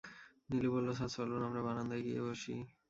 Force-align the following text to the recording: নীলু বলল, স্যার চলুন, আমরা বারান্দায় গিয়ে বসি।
নীলু 0.49 0.69
বলল, 0.73 0.87
স্যার 0.97 1.09
চলুন, 1.15 1.41
আমরা 1.47 1.61
বারান্দায় 1.67 2.03
গিয়ে 2.05 2.21
বসি। 2.27 2.55